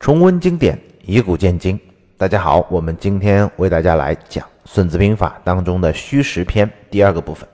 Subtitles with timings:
[0.00, 1.78] 重温经典，以古鉴今。
[2.16, 7.46] 大家好，我们今天为大家来讲《孙子兵法》当中的虚实篇第二个部分。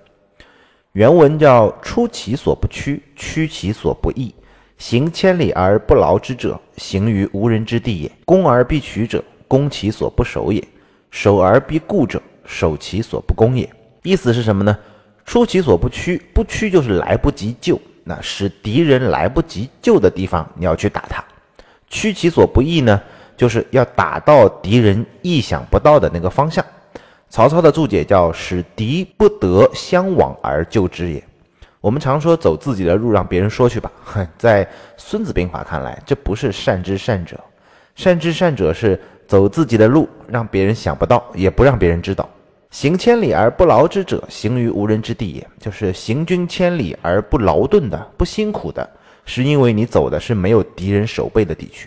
[0.93, 4.32] 原文叫“出其所不趋，趋其所不易。
[4.79, 8.12] 行千里而不劳之者，行于无人之地也。
[8.24, 10.62] 攻而必取者，攻其所不守也；
[11.10, 13.68] 守而必固者，守其所不攻也。”
[14.04, 14.78] 意思是什么呢？
[15.24, 21.20] 出其所不趋，不趋就是来不及救，那使敌人来不及救的地方，你要去打他；
[21.96, 23.00] 趋其所不意呢，
[23.38, 26.62] 就是要打到敌人意想不到的那个方向。
[27.30, 31.24] 曹操的注解叫“使敌不得相往而救之也”。
[31.80, 33.90] 我们常说走自己的路，让别人说去吧。
[34.04, 34.62] 哼 在
[34.98, 37.40] 《孙子兵法》看来，这不是善之善者，
[37.95, 42.28] 善之善者是走自己的路，让别人想不到，也不让别人知道。
[42.70, 45.46] 行千里而不劳之者，行于无人之地也。
[45.59, 48.88] 就是行军千里而不劳顿的、不辛苦的，
[49.27, 51.87] 是因为你走的是没有敌人守备的地区。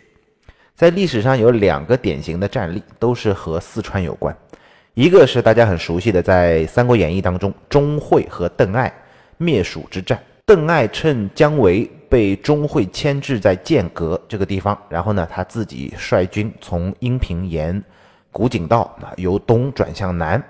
[0.76, 4.38] 在历史上有两个典型的战例，都是和四川有关。
[4.94, 8.94] 一个是大家很熟悉的，在《三国演义》当中，钟会和邓艾
[9.38, 10.22] 灭蜀之战。
[10.46, 17.84] 邓艾趁姜维被钟会牵制在剑阁这个地方，然后呢，他自己率军从阴平沿
[18.32, 20.44] 古井道啊，由东转向南。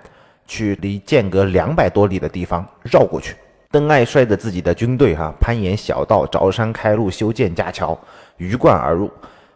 [0.51, 3.35] 去离剑阁两百多里的地方绕过去。
[3.71, 7.95] 邓艾率着自己的军队，哈，攀岩小道，凿山开路，修建架桥，
[8.37, 9.11] 鱼贯而入，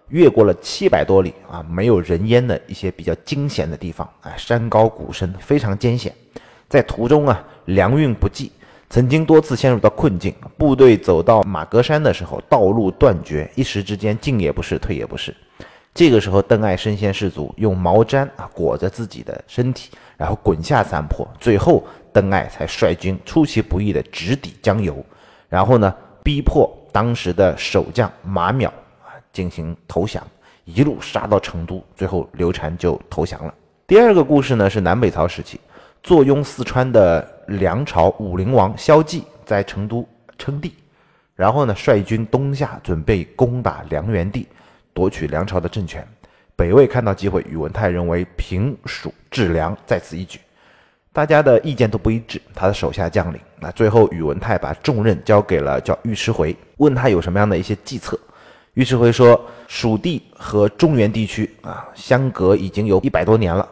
[0.09, 6.14] 越过了七百多里啊，没有人烟的一些比较惊险的地方，哎，山高谷深，非常艰险。
[6.69, 8.52] 在途中啊，粮运不济，
[8.88, 10.31] 曾经多次陷入到困境。
[10.59, 15.36] 部队走到马格山的时候，道路断绝，一时之间进也不是，退也不是。
[15.91, 25.03] 这个时候，邓艾身先士卒，用毛毡啊裹着自己的身体，然后滚下山坡，最后邓艾才率军出其不意的直抵江油，
[25.50, 30.25] 然后呢，逼迫当时的守将马邈啊进行投降，
[30.66, 33.53] 一路杀到成都，最后刘禅就投降了。
[33.88, 35.59] 第二个故事呢是南北朝时期，
[36.03, 40.07] 坐拥四川的梁朝武陵王萧纪在成都
[40.38, 40.74] 称帝，
[41.35, 44.47] 然后呢率军东下，准备攻打梁元帝。
[44.95, 46.07] 夺取梁朝的政权，
[46.56, 50.40] 北魏看到机会，宇文泰认为平蜀治梁在此一举。
[51.13, 58.19] 大家的意见都不一致，他的手下将领，那最后宇文泰把重任交给了叫尉迟回，问他有什么样的一些计策。
[58.74, 63.69] 尉迟回说，蜀地和中原地区啊相隔已经有一百多年了，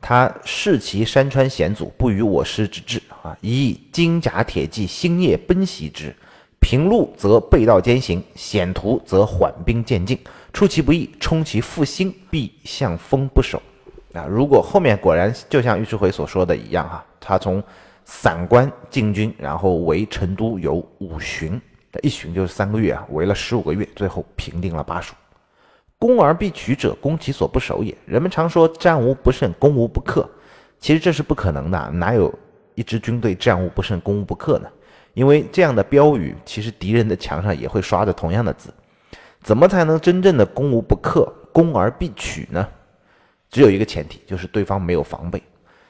[0.00, 6.12] 他视其山川险阻，不与我师之志啊，以金甲铁骑星夜奔袭之。
[6.58, 10.18] 平路则背道兼行，险途则缓兵渐进。
[10.52, 13.62] 出其不意，冲其腹心，必向风不守。
[14.12, 17.62] 啊，如果后面果然就像尉迟回所说的一样，哈，他从
[18.04, 21.60] 散关进军，然后围成都有五旬，
[22.02, 25.14] 一旬就是三个月啊，围了十五个月，最后平定了巴蜀。
[25.98, 27.94] 攻而必取者，攻其所不守也。
[28.06, 30.28] 人们常说战无不胜，攻无不克，
[30.78, 32.32] 其实这是不可能的，哪有
[32.74, 34.68] 一支军队战无不胜，攻无不克呢？
[35.12, 38.72] 因为这样的标语，其实敌人的墙上也会刷着同样的字。
[39.42, 42.66] 怎么才能真正的攻无不克、攻而必取呢？
[43.50, 45.42] 只有一个前提，就是对方没有防备。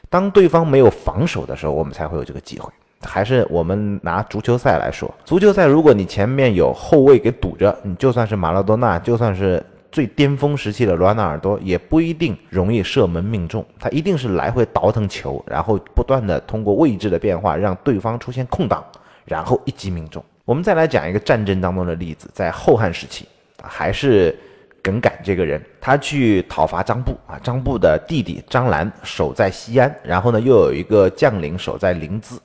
[0.09, 2.72] 当对方没有防守的时候，我们才会有这个机会。
[3.03, 13.65] 还是我们拿足球赛来说，足球赛如果你前面有后卫给堵着，你就算是马拉多纳，就算是最巅峰时期的罗纳尔多，也不一定容易射门命中。
[13.78, 18.84] 他一定是来回倒腾球，然后不断的通过位置的变化，让对方出现空档。
[19.25, 20.25] 然后一击命中。
[20.44, 23.28] 我们再来讲一个战争当中的例子，在后汉时期，
[23.62, 24.37] 还是
[24.83, 27.39] 耿敢这个人，他去讨伐张布啊。
[27.43, 32.39] 张布的弟弟张兰守在西安，然后呢，又有一个将领守在临淄。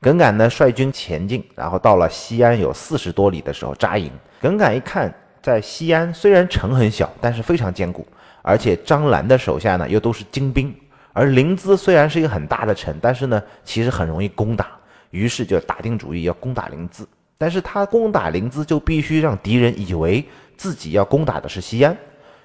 [0.00, 4.10] 耿敢呢率军前进，然后到了西安有四十多里的时候扎营。
[4.40, 5.12] 耿敢一看，
[5.42, 8.06] 在西安虽然城很小，但是非常坚固，
[8.42, 10.74] 而且张兰的手下呢又都是精兵，
[11.12, 14.68] 而临淄虽然是一个很大的城，但是呢，其实很容易攻打。
[15.10, 17.04] 于是就打定主意要攻打临淄，
[17.38, 20.22] 但是他攻打临淄就必须让敌人以为
[20.56, 21.96] 自己要攻打的是西安，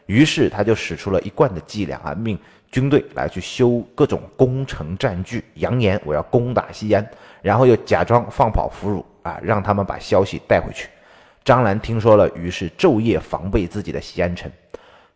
[0.06, 2.38] 于是他就使出了一贯的伎俩啊，命
[2.72, 7.08] 军队来去修各种攻城战具，扬言我要攻打西安，
[7.42, 10.88] 然后又假装放跑俘虏啊，让他们把消息带回去。
[11.44, 14.52] 张兰听说了，于是昼夜防备自己的西安城。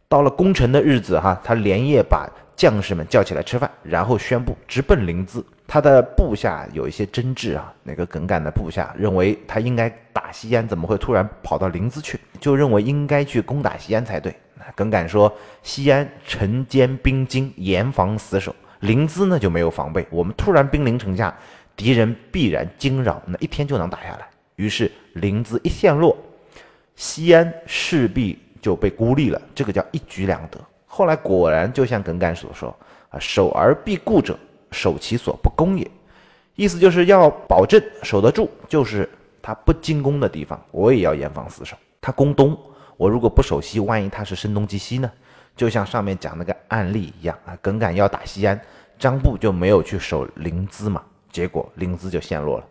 [0.08, 5.44] 到了攻城的日子哈，他连夜把将士们叫起来吃饭，然后宣布直奔临淄。
[5.74, 12.20] 他的部下有一些争执啊，那个耿敢的部下认为他应该打西安，怎么会突然跑到临淄去？
[12.40, 14.32] 就认为应该去攻打西安才对。
[14.76, 21.36] 耿敢说：“西安城坚兵精，严防死守；临淄呢就没有防备，我们突然兵临城下，
[21.76, 24.28] 敌人必然惊扰，那一天就能打下来。”
[24.58, 26.16] 于是临淄一陷落，
[26.96, 30.60] 西安势必就被孤立了，这个叫一举两得。
[30.86, 32.70] 后来果然就像耿干所说
[33.10, 34.38] 啊，守而必固者，
[34.74, 35.90] 守其所不攻也。
[36.56, 39.10] 意思就是要保证守得住，就是
[39.42, 41.78] 他不进攻的地方，我也要严防死守。
[42.02, 42.58] 他攻东，
[42.98, 45.10] 我如果不守西，万一他是声东击西呢？
[45.56, 48.60] 就像上面讲那个案例一样啊，耿敢要打西安，
[49.00, 52.66] 张布就没有去守临淄嘛，结果临淄就陷落了。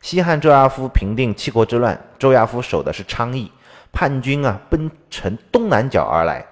[0.00, 3.50] 西汉周亚夫平定七国之乱，周亚夫守的是昌邑，
[3.92, 6.44] 叛军啊奔城东南角而来，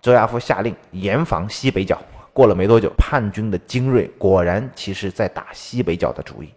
[0.00, 2.00] 周亚夫下令严防西北角。
[2.38, 6.48] 过了没多久，叛军的精锐果然其实在打西北角的主意。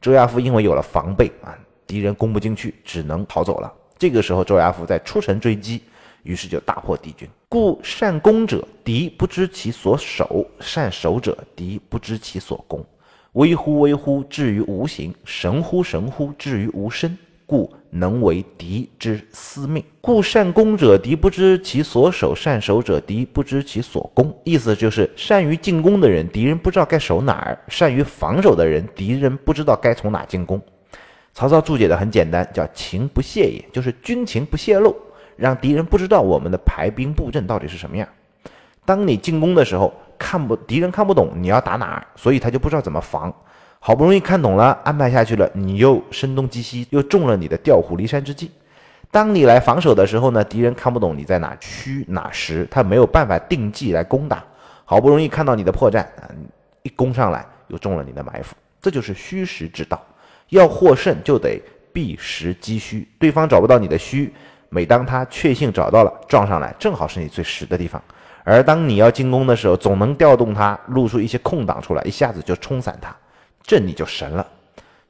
[0.00, 1.54] 周亚夫因为有了防备啊，
[1.86, 3.70] 敌人攻不进去，只能逃走了。
[3.98, 5.82] 这个时候，周亚夫在出城追击，
[6.22, 7.28] 于是就大破敌军。
[7.50, 12.82] 故善攻者，敌不知其所守；善守者，敌不知其所攻。
[13.32, 17.14] 微乎微乎，至于无形；神乎神乎，至于无声。
[17.46, 19.82] 故能为敌之司命。
[20.00, 24.36] 故善攻者，敌不知其所守；善守者，敌不知其所攻。
[24.44, 30.60] 意思就是，善于进攻的人，敌人不知道该守哪儿；善于防守的人，敌人不知道该从哪进攻。
[31.32, 34.96] 曹操注解的很简单，叫情不泄也，就是军情不泄露，
[35.36, 38.08] 让敌人不知道我们的排兵布阵到底是什么样。
[38.84, 43.32] 当你进攻的时候，看不敌人看不懂你要打哪儿，所以他就不知道怎么防。
[43.86, 48.50] 好不容易看懂了，安排下去了，你又声东击西，又中了你的调虎离山之计。
[49.12, 54.42] 当你来防守的时候呢，敌人看不懂你在哪虚哪实，他没有办法定计来攻打。
[54.84, 56.26] 好不容易看到你的破绽啊，
[56.82, 60.04] 一攻上来又中了你的埋伏，这就是虚实之道。
[60.48, 61.62] 要获胜就得
[61.92, 64.34] 避实击虚，对方找不到你的虚，
[64.68, 68.02] 每当他确信找到了，撞上来正好是你最实的地方。
[68.42, 73.14] 而当你要进攻的时候，总能调动他露出一些空档出来，一下子就冲散他。
[73.66, 74.46] 这你就神了，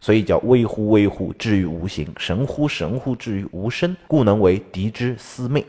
[0.01, 3.95] 所以叫微乎微乎，至于无形；神乎神乎，至于无声。
[4.07, 5.63] 故能为敌之司命。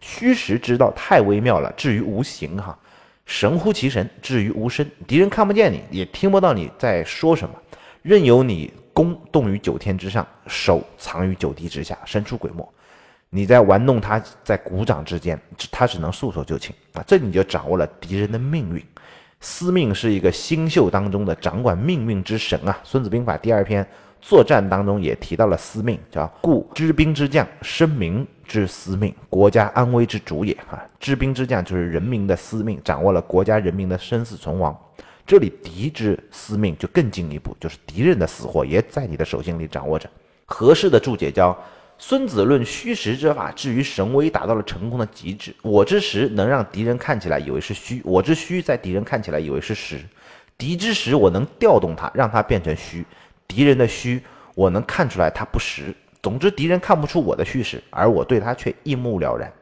[0.00, 2.78] 虚实之道太微妙了，至于无形哈，
[3.24, 4.86] 神乎其神，至于无声。
[5.06, 7.54] 敌人看不见你，也听不到你在说什么，
[8.02, 12.68] 任由你攻动于九天之上，守藏于九地之下，神出鬼没。
[13.30, 15.38] 你在玩弄他，在鼓掌之间，
[15.70, 17.04] 他只能束手就擒啊！
[17.06, 18.82] 这你就掌握了敌人的命运。
[19.40, 23.86] 司命是一个星宿当中的掌管命运之神啊，《孙子兵法》第二篇
[24.20, 30.84] 作战当中也提到了司命，叫故知兵之将，生民之司命，国家安危之主也啊。
[30.98, 34.76] 知兵之将就是人民的司命，掌握了国家人民的生死存亡。
[35.24, 40.10] 这里敌之司命就更进一步，就是敌人的死活也在你的手心里掌握着。
[40.46, 41.56] 合适的注解叫。
[42.00, 45.52] 孙子论虚实之法，至于神威，达到了成功的极致。
[45.62, 49.98] 我之实能让敌人看起来以为是虚，我之虚在敌人看起来以为是实。
[50.56, 53.02] 敌之实，我能调动它，让它变成虚；
[53.48, 54.22] 敌人的虚，
[54.54, 55.92] 我能看出来它不实。
[56.22, 59.52] 总之，敌人看不出我的虚实，而我对他却一目了然。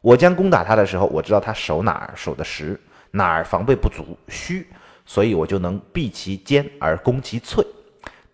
[0.00, 2.80] 我将攻打他的时候，我知道他守哪儿守的实，
[3.10, 4.66] 哪儿防备不足虚，
[5.04, 7.62] 所以我就能避其坚而攻其脆。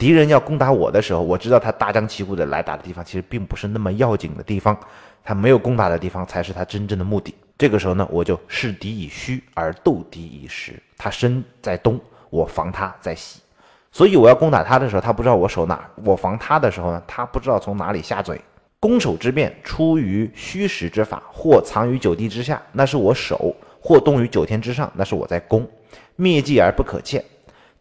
[0.03, 4.77] 敌人要攻打我的时候，我知道他大张旗鼓的来打的地方，其实并不是那么要紧的地方，
[5.23, 7.33] 他没有攻打的地方才是他真正的目的。
[7.57, 10.73] 这个时候呢，我就示敌以虚而斗敌以实。
[10.99, 12.01] 他身在东，
[12.31, 13.39] 我防他在西，
[13.93, 18.41] 所以我要攻打他的时候，他不知道我守哪；我防他的时候呢，他不知道从哪里下嘴。
[18.81, 25.65] 攻守之变出于虚实之法，或藏于九地之下，那是我守；或动于九天之上，那是我在攻。
[26.17, 27.25] 灭迹而不可见，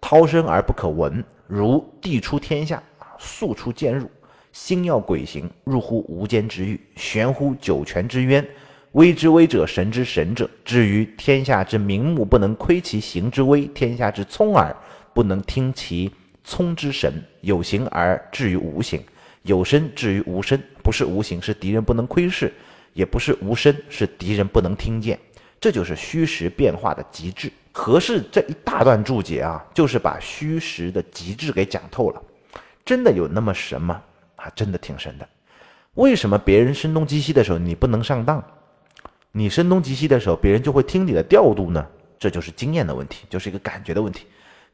[0.02, 1.24] 涛声而不可闻。
[1.48, 2.82] 如地出天下，
[3.20, 4.10] 速出剑入，
[4.52, 8.46] 星耀鬼行，入乎无间之域，悬乎九泉之渊。
[8.94, 10.50] 威之威者，神之神者。
[10.66, 14.76] 至于天下之明目，不能窥其形之微；天下之聪耳，
[15.14, 16.12] 不能听其
[16.44, 17.14] 聪之神。
[17.40, 19.02] 有形而至于无形，
[19.44, 20.62] 有声至于无声。
[20.84, 22.50] 不是无形，是敌人不能窥视；
[22.94, 25.18] 也不是无声，是敌人不能听见。
[25.60, 27.52] 这就是虚实变化的极致。
[27.72, 32.22] 何适这一大段注解啊，就是把虚实的极致给讲透了。
[32.84, 34.02] 真的有那么神吗？
[34.36, 35.28] 啊，真的挺神的。
[35.96, 38.44] 为什么别人声东击西的时候你不能上当？
[39.32, 41.86] 你声东击西的时候，别人就会听你的调度呢？
[42.20, 44.26] 这就是经验的问题，就是一个感觉的问题。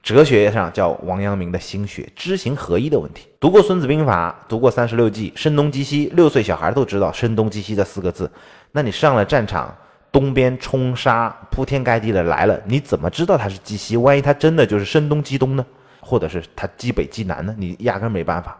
[0.01, 3.27] 哲学上叫王阳明的心学，知行合一的问题。
[3.39, 8.31] 读过《孙子兵法》，读过三十六计，声东击西，六岁小孩都知道“声东击西”这四个字。
[8.71, 9.75] 那你上了战场？
[10.17, 13.95] 东边冲杀，铺天盖地的来了，你怎么知道他是击西？
[13.97, 15.63] 万一他真的就是声东击东呢？
[16.01, 17.53] 或者是他击北击南呢？
[17.55, 18.59] 你压根没办法。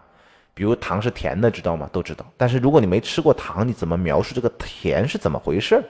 [0.54, 1.90] 比如糖是甜的，知道吗？
[1.92, 2.24] 都知道。
[2.38, 5.84] 但是如果你没吃过糖，你怎么描述这个甜是怎么回事？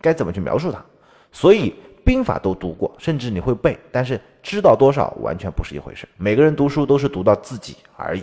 [0.00, 0.82] 该怎么去描述它？
[1.30, 1.74] 所以
[2.06, 6.08] 兵法都读过，甚至你会背，但是知道多少完全不是一回事。
[6.16, 8.22] 每个人读书都是读到自己而已，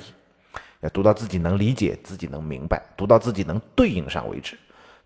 [0.79, 4.57] 要读到自己能理解，自己能明白，读到自己能对应上为止。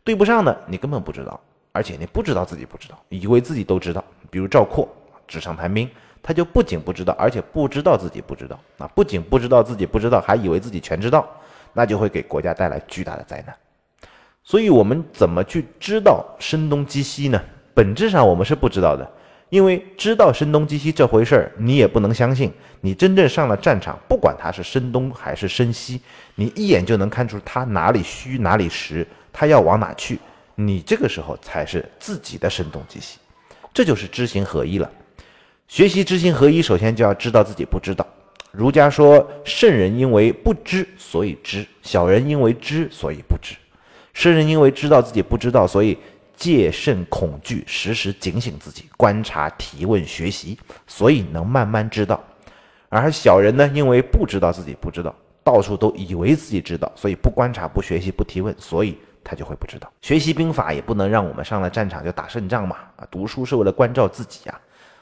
[0.06, 1.38] 对不上的你根本不知道，
[1.74, 4.04] 而且你不知道自己不知道，以为自己都知道。
[4.30, 4.88] 比如赵括，
[5.28, 5.90] 纸上谈兵，
[6.22, 11.28] 他就不仅不知道，而且不知道自己不知道啊，不仅不知道自己不知道，还以为自己全知道，
[11.74, 13.56] 那就会给国家带来巨大的灾难。
[14.44, 17.42] 所以，我们怎么去知道声东击西呢？
[17.74, 19.10] 本质上我们是不知道的。
[19.50, 22.52] 因为知道声东击西这回事儿，你也不能相信。
[22.82, 26.02] 你真正上了战场，不管他是声东还是声西，
[26.34, 30.20] 你一眼就能看出他哪里虚哪里实，他要往哪去。
[30.56, 33.18] 你这个时候才是自己的声东击西，
[33.74, 34.90] 这就是知行合一了。
[35.68, 38.06] 学习知行合一，首先就要知道自己不知道。
[38.52, 43.56] 儒家说，圣人因为不知所以知，小人因为知所以不知。
[44.14, 45.98] 圣人因为知道自己不知道，所以。
[46.36, 50.58] 戒慎恐惧，时时警醒自己，观察、提问、学习，
[50.88, 52.22] 所以能慢慢知道。
[52.90, 59.92] 而小人呢，因为不知道自己不知道，到处都以为自己知道，所以不观察、不学习、不提问，所以他就会不知道。
[60.02, 62.78] 学习兵法也不能让我们上了战场就打胜仗嘛！
[62.98, 64.60] 啊，读书是为了关照自己呀。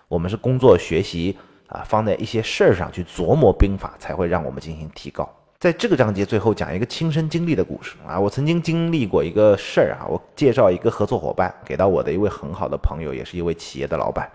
[0.08, 1.38] 我们是工作学习
[1.68, 5.28] 啊，放在一些事儿上去琢磨兵法，才会让我们进行提高。
[5.60, 14.30] 在这个章节最后讲一个亲身经历的故事啊，我曾经经历过一个事儿啊，我介绍一个合作伙伴给到我的一位很好的朋友，也是一位企业的老板。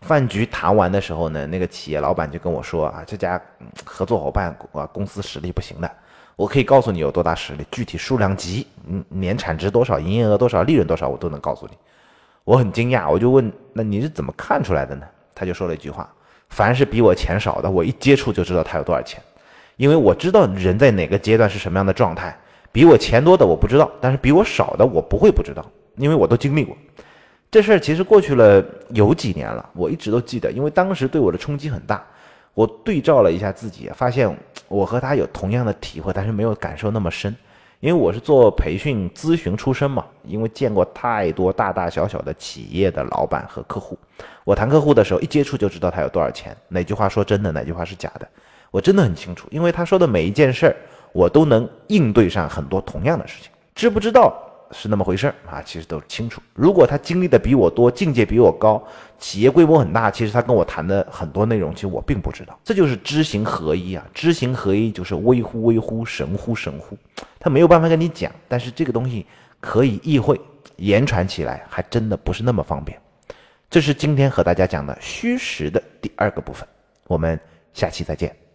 [0.00, 3.40] 饭局谈完的时候呢，那个企业老板就跟我说啊，这家
[3.84, 5.90] 合作伙伴啊公司实力不行的，
[6.36, 11.72] 我可以告诉你有多大实力，具体数量级，嗯，年产值多少，营业额多少，利润多少，我都能告诉你。
[12.44, 15.06] 我很惊讶，我就问，那你是怎么看出来的呢？
[15.34, 16.08] 他就说了一句话，
[16.50, 19.20] 凡是比我钱少的，我一接触就知道他有多少钱。
[19.76, 22.38] 因为我知道人在哪个阶段是什么样的状态，
[22.70, 25.64] 比我钱多的我不知道，但是比我少的我不会不知道，
[25.96, 26.76] 因为我都经历过。
[27.50, 32.04] 这事儿其实过去了有几年了，我一直都记得，因为当时对我的冲击很大。
[32.54, 34.34] 我对照了一下自己，发现
[34.68, 37.34] 我和他有同样的体会，但是没有感受那么深。
[37.80, 43.98] 因为我是做培训咨询出身嘛，因为见过太多大大小小的企业的老板和客户，
[44.44, 48.26] 我谈客户的时候一接触就知道他有多少钱，哪句话说真的，哪句话是假的。
[48.70, 50.76] 我真的很清楚，因为他说的每一件事儿，
[51.12, 53.50] 我都能应对上很多同样的事情。
[53.74, 54.34] 知不知道
[54.72, 55.62] 是那么回事儿啊？
[55.62, 56.40] 其实都清楚。
[56.54, 58.82] 如果他经历的比我多，境界比我高，
[59.18, 62.58] 企业规模很大，其实他跟我谈的很多内容，其实我并不知道。
[62.64, 64.06] 这就是知行合一啊！
[64.12, 66.96] 知行合一就是微乎微乎，神乎神乎。
[67.38, 69.26] 他没有办法跟你讲，但是这个东西
[69.60, 70.40] 可以意会，
[70.76, 72.98] 言传起来还真的不是那么方便。
[73.68, 76.66] 这是今天和大家讲的虚实的第二个部分，
[77.06, 77.38] 我们
[77.72, 78.45] 下期再见。